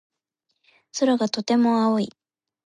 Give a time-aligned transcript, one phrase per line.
[0.97, 2.09] 空がとても青い。